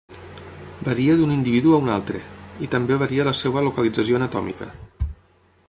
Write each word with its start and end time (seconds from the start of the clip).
Varia 0.87 1.17
d'un 1.19 1.33
individu 1.33 1.75
a 1.75 1.81
un 1.83 1.91
altre, 1.97 2.21
i 2.67 2.69
també 2.77 2.97
varia 3.03 3.27
la 3.29 3.35
seva 3.43 3.63
localització 3.69 4.19
anatòmica. 4.21 4.69